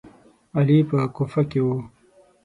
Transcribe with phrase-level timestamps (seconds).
[0.57, 1.67] علي په کوفه کې و.